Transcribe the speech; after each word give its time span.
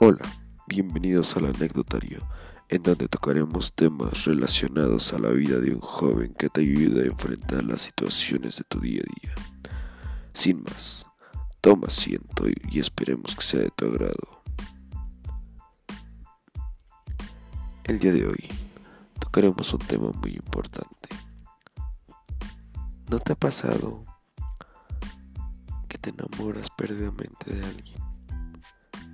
Hola, 0.00 0.24
bienvenidos 0.68 1.36
al 1.36 1.46
anecdotario, 1.46 2.20
en 2.68 2.84
donde 2.84 3.08
tocaremos 3.08 3.74
temas 3.74 4.26
relacionados 4.26 5.12
a 5.12 5.18
la 5.18 5.30
vida 5.30 5.58
de 5.58 5.74
un 5.74 5.80
joven 5.80 6.32
que 6.34 6.48
te 6.48 6.60
ayuda 6.60 7.02
a 7.02 7.06
enfrentar 7.06 7.64
las 7.64 7.82
situaciones 7.82 8.58
de 8.58 8.64
tu 8.68 8.78
día 8.78 9.00
a 9.00 9.20
día. 9.20 9.34
Sin 10.34 10.62
más, 10.62 11.04
toma 11.60 11.88
asiento 11.88 12.44
y 12.70 12.78
esperemos 12.78 13.34
que 13.34 13.42
sea 13.42 13.60
de 13.62 13.70
tu 13.70 13.86
agrado. 13.86 14.44
El 17.82 17.98
día 17.98 18.12
de 18.12 18.24
hoy 18.24 18.48
tocaremos 19.18 19.72
un 19.72 19.80
tema 19.80 20.12
muy 20.12 20.30
importante. 20.30 21.08
¿No 23.10 23.18
te 23.18 23.32
ha 23.32 23.36
pasado 23.36 24.04
que 25.88 25.98
te 25.98 26.10
enamoras 26.10 26.68
perdidamente 26.70 27.52
de 27.52 27.66
alguien? 27.66 28.07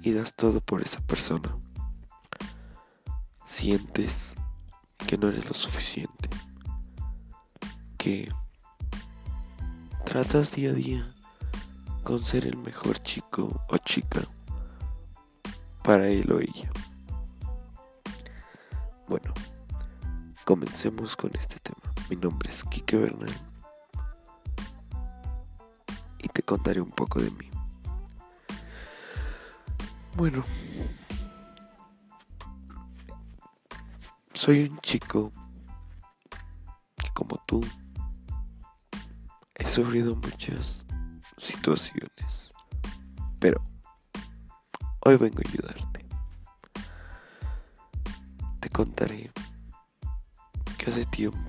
Y 0.05 0.13
das 0.13 0.35
todo 0.35 0.61
por 0.61 0.83
esa 0.83 1.01
persona. 1.01 1.57
Sientes 3.47 4.37
que 5.07 5.17
no 5.17 5.31
eres 5.31 5.49
lo 5.49 5.55
suficiente, 5.55 6.29
que 7.97 8.31
tratas 10.05 10.53
día 10.53 10.71
a 10.71 10.75
día 10.75 11.15
con 12.03 12.23
ser 12.23 12.47
el 12.47 12.59
mejor 12.59 12.99
chico 12.99 13.65
o 13.71 13.79
chica 13.79 14.21
para 15.83 16.07
él 16.09 16.31
o 16.31 16.39
ella. 16.39 16.71
Bueno, 19.09 19.33
comencemos 20.45 21.17
con 21.17 21.31
este 21.35 21.59
tema. 21.61 21.95
Mi 22.11 22.17
nombre 22.17 22.51
es 22.51 22.63
Kike 22.65 22.99
Bernal 22.99 23.35
y 26.19 26.29
te 26.29 26.43
contaré 26.43 26.83
un 26.83 26.91
poco 26.91 27.21
de 27.21 27.31
mí. 27.31 27.54
Bueno, 30.17 30.45
soy 34.33 34.69
un 34.69 34.79
chico 34.79 35.33
que 36.97 37.11
como 37.13 37.37
tú 37.47 37.67
he 39.57 39.67
sufrido 39.67 40.15
muchas 40.15 40.87
situaciones, 41.37 42.53
pero 43.41 43.61
hoy 45.01 45.17
vengo 45.17 45.43
a 45.45 45.49
ayudarte. 45.49 46.07
Te 48.61 48.71
contaré 48.71 49.33
que 50.79 50.91
hace 50.91 51.05
tiempo 51.07 51.41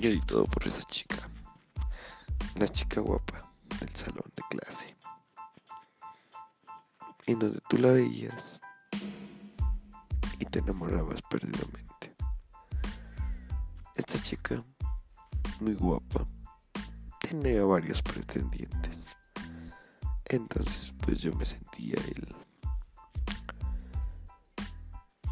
yo 0.00 0.10
di 0.10 0.20
todo 0.22 0.46
por 0.46 0.66
esa 0.66 0.82
chica, 0.82 1.30
la 2.56 2.66
chica 2.66 3.00
guapa 3.00 3.48
del 3.78 3.94
salón 3.94 4.32
de 4.34 4.42
clase 4.50 4.96
en 7.26 7.40
donde 7.40 7.60
tú 7.68 7.78
la 7.78 7.90
veías 7.90 8.60
y 10.38 10.44
te 10.44 10.60
enamorabas 10.60 11.20
perdidamente. 11.22 12.14
Esta 13.96 14.20
chica, 14.20 14.64
muy 15.60 15.74
guapa, 15.74 16.26
tenía 17.20 17.64
varios 17.64 18.02
pretendientes. 18.02 19.08
Entonces, 20.26 20.92
pues 21.00 21.20
yo 21.20 21.32
me 21.34 21.46
sentía 21.46 21.94
el, 21.94 22.36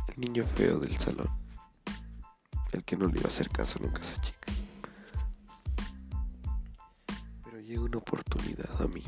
el 0.09 0.21
niño 0.21 0.45
feo 0.45 0.79
del 0.79 0.97
salón, 0.99 1.29
el 2.73 2.83
que 2.85 2.97
no 2.97 3.07
le 3.07 3.19
iba 3.19 3.27
a 3.27 3.29
hacer 3.29 3.51
caso 3.51 3.79
nunca 3.81 4.01
a 4.01 4.03
esa 4.03 4.21
chica. 4.21 4.53
Pero 7.45 7.61
llegó 7.61 7.85
una 7.85 7.99
oportunidad 7.99 8.83
a 8.83 8.89
mí 8.89 9.03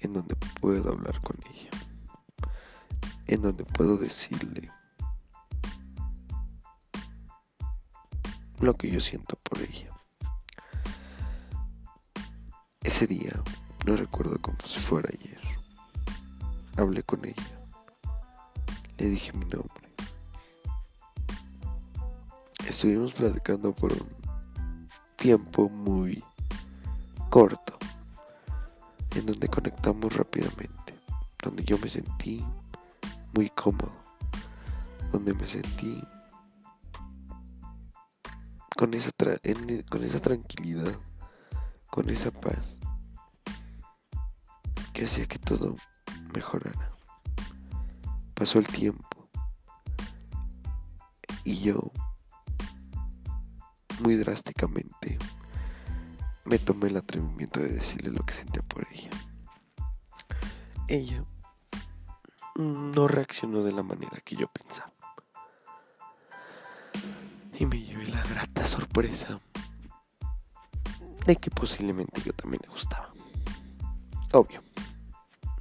en 0.00 0.12
donde 0.12 0.36
puedo 0.60 0.92
hablar 0.92 1.20
con 1.20 1.36
ella, 1.50 1.70
en 3.26 3.42
donde 3.42 3.64
puedo 3.64 3.96
decirle 3.96 4.70
lo 8.60 8.74
que 8.74 8.90
yo 8.90 9.00
siento 9.00 9.36
por 9.42 9.60
ella. 9.60 9.90
Ese 12.82 13.06
día, 13.06 13.32
no 13.84 13.96
recuerdo 13.96 14.40
como 14.40 14.58
si 14.64 14.80
fuera 14.80 15.08
ayer, 15.12 15.40
hablé 16.76 17.02
con 17.02 17.24
ella, 17.24 17.68
le 18.98 19.08
dije 19.08 19.32
mi 19.32 19.44
nombre. 19.46 19.86
Estuvimos 22.66 23.12
platicando 23.12 23.72
por 23.74 23.92
un 23.92 24.16
tiempo 25.16 25.68
muy 25.68 26.22
corto 27.30 27.65
donde 29.26 29.48
conectamos 29.48 30.14
rápidamente, 30.14 30.94
donde 31.42 31.64
yo 31.64 31.76
me 31.78 31.88
sentí 31.88 32.44
muy 33.34 33.50
cómodo, 33.50 33.92
donde 35.12 35.34
me 35.34 35.46
sentí 35.46 36.02
con 38.76 38.94
esa, 38.94 39.10
con 39.90 40.04
esa 40.04 40.20
tranquilidad, 40.20 40.96
con 41.90 42.08
esa 42.08 42.30
paz, 42.30 42.78
que 44.92 45.04
hacía 45.04 45.26
que 45.26 45.38
todo 45.38 45.74
mejorara. 46.32 46.92
Pasó 48.34 48.58
el 48.58 48.66
tiempo 48.68 49.28
y 51.42 51.58
yo 51.60 51.90
muy 54.00 54.16
drásticamente 54.16 55.18
me 56.46 56.58
tomé 56.58 56.86
el 56.88 56.96
atrevimiento 56.96 57.60
de 57.60 57.68
decirle 57.68 58.10
lo 58.10 58.24
que 58.24 58.32
sentía 58.32 58.62
por 58.62 58.86
ella. 58.92 59.10
Ella 60.86 61.24
no 62.54 63.08
reaccionó 63.08 63.64
de 63.64 63.72
la 63.72 63.82
manera 63.82 64.20
que 64.24 64.36
yo 64.36 64.46
pensaba. 64.46 64.92
Y 67.58 67.66
me 67.66 67.80
llevé 67.80 68.06
la 68.08 68.22
grata 68.22 68.64
sorpresa 68.66 69.40
de 71.26 71.36
que 71.36 71.50
posiblemente 71.50 72.22
yo 72.22 72.32
también 72.32 72.60
le 72.62 72.68
gustaba. 72.68 73.12
Obvio, 74.32 74.62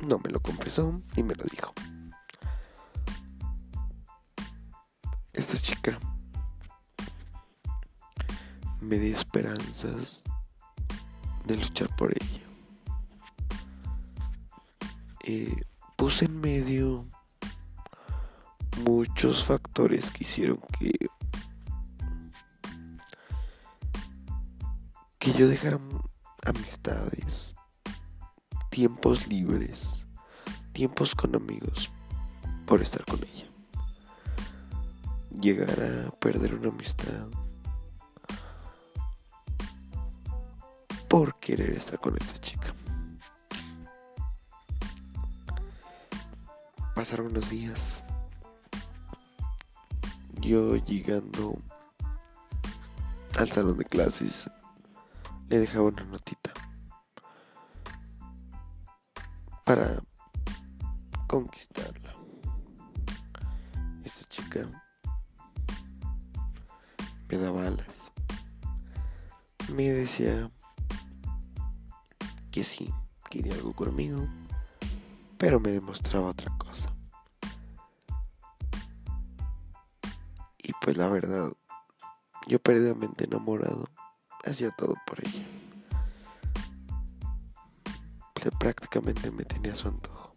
no 0.02 0.20
me 0.20 0.30
lo 0.30 0.40
confesó 0.40 1.02
y 1.16 1.24
me 1.24 1.34
lo 1.34 1.44
dijo. 1.46 1.74
Esta 5.34 5.58
chica 5.58 6.00
me 8.82 9.00
dio 9.00 9.16
esperanzas 9.16 10.24
de 11.46 11.58
luchar 11.58 11.96
por 11.96 12.12
ella. 12.12 12.42
Eh, 15.24 15.56
puse 15.96 16.26
en 16.26 16.40
medio 16.40 17.08
muchos 18.86 19.44
factores 19.44 20.12
que 20.12 20.24
hicieron 20.24 20.60
que 20.78 20.92
que 25.26 25.34
yo 25.34 25.48
dejara 25.48 25.80
amistades, 26.46 27.56
tiempos 28.70 29.28
libres, 29.28 30.06
tiempos 30.72 31.16
con 31.16 31.36
amigos 31.36 31.92
por 32.68 32.84
estar 32.84 33.04
con 33.06 33.24
ella. 33.24 33.50
Llegar 35.32 35.82
a 35.82 36.12
perder 36.20 36.54
una 36.54 36.70
amistad 36.70 37.28
por 41.16 41.40
querer 41.40 41.70
estar 41.70 41.98
con 41.98 42.18
esta 42.18 42.38
chica. 42.40 42.74
Pasaron 46.94 47.28
unos 47.28 47.50
días. 47.50 48.06
Yo 50.42 50.76
llegando 50.76 51.58
al 53.40 53.48
salón 53.48 53.78
de 53.78 53.86
clases 53.86 54.52
le 55.48 55.60
dejaba 55.60 55.86
una 55.86 56.04
notita 56.04 56.52
para 59.64 60.04
conquistarla. 61.28 62.14
Esta 64.04 64.28
chica 64.28 64.70
me 67.30 67.38
daba 67.38 67.68
alas. 67.68 68.12
Me 69.70 69.90
decía 69.92 70.52
que 72.56 72.64
sí, 72.64 72.90
quería 73.30 73.54
algo 73.54 73.74
conmigo, 73.74 74.30
pero 75.38 75.60
me 75.60 75.72
demostraba 75.72 76.30
otra 76.30 76.58
cosa. 76.58 76.90
Y 80.60 80.72
pues 80.80 80.96
la 80.96 81.10
verdad, 81.10 81.52
yo 82.48 82.60
perdidamente 82.60 83.26
enamorado, 83.26 83.90
hacía 84.46 84.72
todo 84.72 84.96
por 85.06 85.20
ella. 85.20 85.46
Pues 88.36 88.56
prácticamente 88.58 89.32
me 89.32 89.44
tenía 89.44 89.74
a 89.74 89.76
su 89.76 89.90
antojo. 89.90 90.32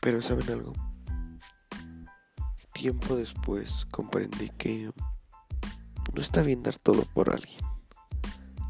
Pero 0.00 0.20
¿saben 0.20 0.50
algo? 0.50 0.72
Tiempo 2.72 3.14
después 3.14 3.86
comprendí 3.92 4.50
que 4.50 4.92
no 6.12 6.20
está 6.20 6.42
bien 6.42 6.64
dar 6.64 6.74
todo 6.74 7.04
por 7.14 7.30
alguien. 7.30 7.67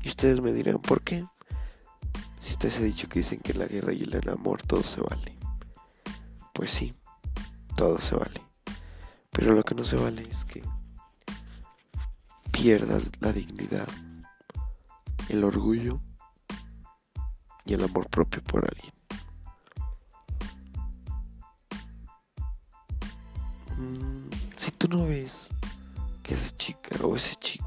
Ustedes 0.09 0.41
me 0.41 0.53
dirán, 0.53 0.79
¿por 0.79 1.03
qué? 1.03 1.27
Existe 2.39 2.69
ese 2.69 2.83
dicho 2.83 3.09
que 3.09 3.19
dicen 3.19 3.41
que 3.41 3.53
en 3.53 3.59
la 3.59 3.67
guerra 3.67 3.93
y 3.93 4.03
en 4.05 4.15
el 4.15 4.29
amor 4.31 4.63
todo 4.63 4.83
se 4.83 5.03
vale. 5.03 5.39
Pues 6.55 6.71
sí, 6.71 6.95
todo 7.77 8.01
se 8.01 8.17
vale. 8.17 8.43
Pero 9.31 9.53
lo 9.53 9.63
que 9.63 9.75
no 9.75 9.85
se 9.85 9.97
vale 9.97 10.23
es 10.23 10.47
que 10.47 10.63
pierdas 12.51 13.13
la 13.21 13.33
dignidad, 13.33 13.87
el 15.29 15.45
orgullo 15.45 16.01
y 17.67 17.75
el 17.75 17.85
amor 17.85 18.09
propio 18.09 18.43
por 18.43 18.65
alguien. 18.65 18.95
Mm, 23.77 24.31
si 24.57 24.71
tú 24.71 24.89
no 24.89 25.07
ves 25.07 25.51
que 26.23 26.33
esa 26.33 26.57
chica 26.57 26.97
o 27.05 27.15
ese 27.15 27.37
chico 27.37 27.58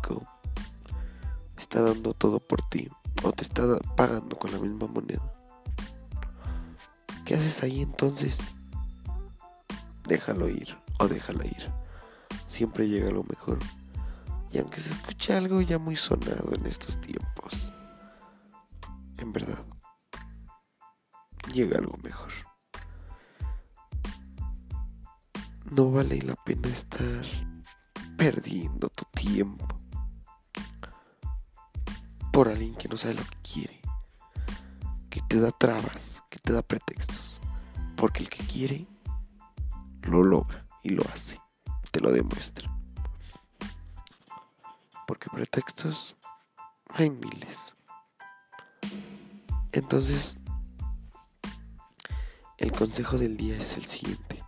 está 1.72 1.84
dando 1.84 2.12
todo 2.12 2.42
por 2.42 2.62
ti 2.64 2.90
o 3.24 3.32
te 3.32 3.44
está 3.44 3.64
pagando 3.96 4.38
con 4.38 4.52
la 4.52 4.60
misma 4.60 4.88
moneda, 4.88 5.24
¿qué 7.24 7.36
haces 7.36 7.64
ahí 7.64 7.82
entonces? 7.82 8.40
Déjalo 10.06 10.50
ir 10.50 10.78
o 11.00 11.08
déjala 11.08 11.46
ir. 11.46 11.72
Siempre 12.46 12.90
llega 12.90 13.10
lo 13.10 13.24
mejor. 13.24 13.60
Y 14.52 14.58
aunque 14.58 14.82
se 14.82 14.90
escuche 14.90 15.34
algo 15.34 15.62
ya 15.62 15.80
muy 15.80 15.96
sonado 15.96 16.54
en 16.54 16.66
estos 16.66 17.00
tiempos, 17.00 17.72
en 19.18 19.32
verdad, 19.32 19.64
llega 21.54 21.78
algo 21.78 21.98
mejor. 22.04 22.34
No 25.72 25.90
vale 25.90 26.22
la 26.22 26.36
pena 26.36 26.68
estar 26.68 27.24
perdiendo 28.18 28.90
tu 28.90 29.06
tiempo 29.14 29.81
por 32.42 32.50
alguien 32.50 32.74
que 32.74 32.88
no 32.88 32.98
sabe 32.98 33.14
lo 33.14 33.24
que 33.24 33.38
quiere, 33.54 33.82
que 35.12 35.22
te 35.22 35.40
da 35.40 35.52
trabas, 35.52 36.24
que 36.28 36.40
te 36.40 36.52
da 36.54 36.64
pretextos, 36.64 37.40
porque 37.96 38.24
el 38.24 38.30
que 38.30 38.44
quiere 38.44 38.88
lo 40.02 40.24
logra 40.24 40.66
y 40.82 40.90
lo 40.90 41.04
hace, 41.14 41.40
te 41.92 42.00
lo 42.00 42.12
demuestra. 42.12 42.76
Porque 45.06 45.30
pretextos 45.32 46.16
hay 46.88 47.12
miles. 47.12 47.76
Entonces, 49.72 50.36
el 52.58 52.72
consejo 52.72 53.20
del 53.20 53.38
día 53.38 53.56
es 53.56 53.78
el 53.78 53.86
siguiente. 53.86 54.44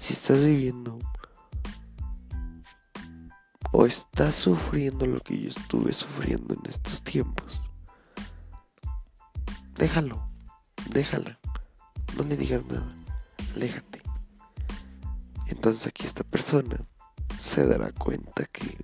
Si 0.00 0.14
estás 0.14 0.44
viviendo 0.44 0.98
o 3.72 3.86
estás 3.86 4.34
sufriendo 4.34 5.06
lo 5.06 5.20
que 5.20 5.40
yo 5.40 5.48
estuve 5.48 5.92
sufriendo 5.92 6.54
en 6.54 6.60
estos 6.68 7.02
tiempos, 7.02 7.62
déjalo, 9.74 10.28
déjala, 10.90 11.38
no 12.16 12.24
le 12.24 12.36
digas 12.36 12.64
nada, 12.66 12.94
aléjate. 13.54 14.02
Entonces 15.46 15.86
aquí 15.86 16.04
esta 16.04 16.24
persona 16.24 16.86
se 17.38 17.66
dará 17.66 17.92
cuenta 17.92 18.44
que 18.46 18.78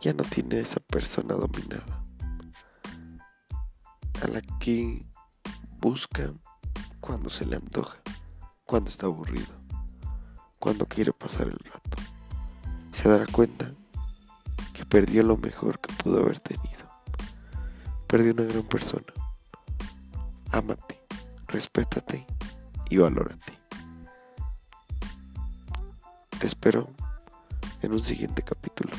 ya 0.00 0.12
no 0.14 0.24
tiene 0.24 0.58
esa 0.58 0.80
persona 0.80 1.34
dominada, 1.34 2.04
a 4.22 4.26
la 4.28 4.40
que 4.58 5.06
busca 5.78 6.32
cuando 7.00 7.30
se 7.30 7.46
le 7.46 7.56
antoja, 7.56 8.00
cuando 8.64 8.90
está 8.90 9.06
aburrido, 9.06 9.54
cuando 10.58 10.86
quiere 10.86 11.12
pasar 11.12 11.48
el 11.48 11.58
rato. 11.58 12.11
Se 13.02 13.08
dará 13.08 13.26
cuenta 13.26 13.74
que 14.72 14.86
perdió 14.86 15.24
lo 15.24 15.36
mejor 15.36 15.80
que 15.80 15.92
pudo 15.94 16.20
haber 16.20 16.38
tenido. 16.38 16.86
Perdió 18.06 18.32
una 18.32 18.44
gran 18.44 18.62
persona. 18.62 19.12
Ámate, 20.52 21.04
respétate 21.48 22.24
y 22.90 22.98
valórate. 22.98 23.58
Te 26.38 26.46
espero 26.46 26.90
en 27.80 27.90
un 27.90 27.98
siguiente 27.98 28.40
capítulo, 28.42 28.92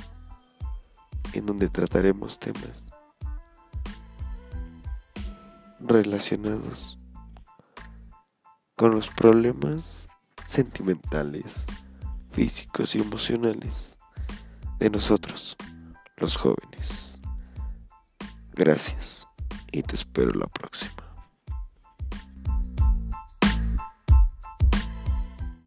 en 1.32 1.46
donde 1.46 1.70
trataremos 1.70 2.38
temas 2.40 2.92
relacionados 5.80 7.00
con 8.76 8.92
los 8.92 9.10
problemas 9.10 10.10
sentimentales, 10.46 11.68
físicos 12.34 12.96
y 12.96 13.00
emocionales 13.00 13.98
de 14.80 14.90
nosotros, 14.90 15.56
los 16.18 16.36
jóvenes. 16.36 17.22
Gracias 18.54 19.28
y 19.72 19.84
te 19.84 19.96
espero 19.96 20.32
la 20.32 20.48
próxima. 20.48 21.03